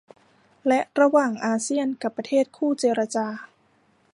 [0.67, 3.27] และระหว่างอาเซียนกับประเทศคู่เจรจา